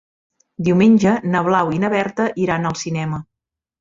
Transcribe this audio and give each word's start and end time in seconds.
Diumenge 0.67 1.13
na 1.35 1.43
Blau 1.49 1.71
i 1.75 1.81
na 1.85 1.91
Berta 1.97 2.29
iran 2.47 2.67
al 2.71 2.77
cinema. 2.85 3.21